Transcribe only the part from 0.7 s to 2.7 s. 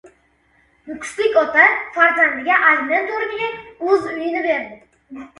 Nukuslik ota farzandiga